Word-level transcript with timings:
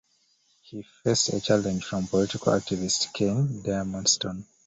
He 0.63 0.81
faced 0.81 1.29
a 1.31 1.39
challenge 1.39 1.85
from 1.85 2.07
political 2.07 2.53
activist 2.53 3.13
Ken 3.13 3.61
Diamondstone. 3.61 4.45